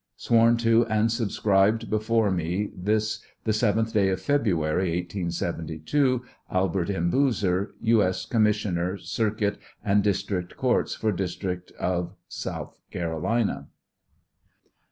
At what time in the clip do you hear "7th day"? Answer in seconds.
3.51-4.09